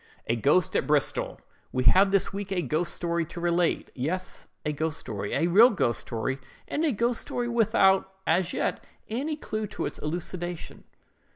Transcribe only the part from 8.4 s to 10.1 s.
yet, any clew to its